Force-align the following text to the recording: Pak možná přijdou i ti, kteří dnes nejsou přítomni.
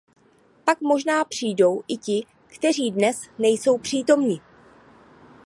Pak 0.65 0.81
možná 0.81 1.25
přijdou 1.25 1.83
i 1.87 1.97
ti, 1.97 2.25
kteří 2.47 2.91
dnes 2.91 3.21
nejsou 3.39 3.77
přítomni. 3.77 4.41